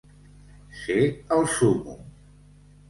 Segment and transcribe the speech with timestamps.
[0.79, 0.97] Ser
[1.37, 2.05] el súmmum.